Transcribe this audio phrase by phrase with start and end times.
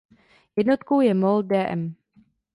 [0.55, 1.83] Jednotkou je mol.dm.